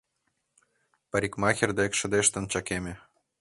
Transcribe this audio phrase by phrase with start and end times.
[1.11, 2.93] Парикмахер дек шыдештын чакеме.